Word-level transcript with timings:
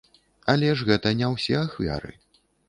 Але 0.53 0.71
ж 0.79 0.87
гэта 0.89 1.11
не 1.19 1.29
ўсе 1.35 1.55
ахвяры. 1.61 2.11